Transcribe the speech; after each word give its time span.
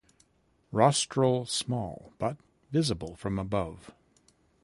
Rostral 0.71 1.45
small, 1.45 2.11
but 2.17 2.35
visible 2.71 3.15
from 3.17 3.37
above. 3.37 3.91